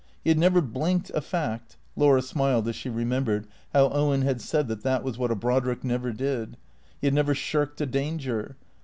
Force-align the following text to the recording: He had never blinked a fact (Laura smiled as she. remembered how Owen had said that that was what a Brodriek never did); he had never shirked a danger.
He 0.23 0.31
had 0.31 0.39
never 0.39 0.61
blinked 0.63 1.11
a 1.13 1.21
fact 1.21 1.77
(Laura 1.95 2.23
smiled 2.23 2.67
as 2.67 2.75
she. 2.75 2.89
remembered 2.89 3.45
how 3.71 3.89
Owen 3.89 4.23
had 4.23 4.41
said 4.41 4.67
that 4.67 4.81
that 4.81 5.03
was 5.03 5.19
what 5.19 5.29
a 5.29 5.35
Brodriek 5.35 5.83
never 5.83 6.11
did); 6.11 6.57
he 6.99 7.05
had 7.05 7.13
never 7.13 7.35
shirked 7.35 7.79
a 7.81 7.85
danger. 7.85 8.57